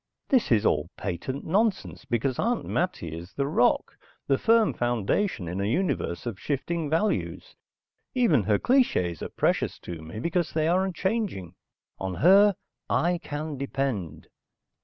This 0.29 0.51
is 0.51 0.65
all 0.65 0.89
patent 0.97 1.45
nonsense 1.45 2.05
because 2.05 2.39
Aunt 2.39 2.65
Mattie 2.65 3.15
is 3.15 3.33
the 3.33 3.45
rock, 3.45 3.95
the 4.25 4.39
firm 4.39 4.73
foundation 4.73 5.47
in 5.47 5.61
a 5.61 5.65
universe 5.67 6.25
of 6.25 6.39
shifting 6.39 6.89
values. 6.89 7.55
Even 8.15 8.41
her 8.45 8.57
clichés 8.57 9.21
are 9.21 9.29
precious 9.29 9.77
to 9.81 10.01
me 10.01 10.19
because 10.19 10.53
they 10.53 10.67
are 10.67 10.85
unchanging. 10.85 11.53
On 11.99 12.15
her, 12.15 12.55
I 12.89 13.19
can 13.19 13.59
depend. 13.59 14.25